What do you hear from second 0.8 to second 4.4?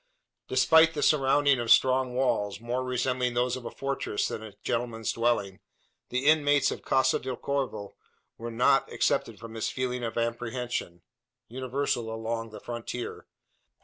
the surrounding of strong walls more resembling those of a fortress